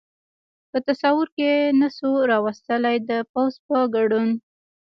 په 0.71 0.77
تصور 0.87 1.27
کې 1.37 1.51
نه 1.79 1.87
شوای 1.95 2.21
را 2.31 2.37
وستلای، 2.45 2.97
د 3.09 3.11
پوځ 3.31 3.53
په 3.65 3.77
ګډون. 3.95 4.29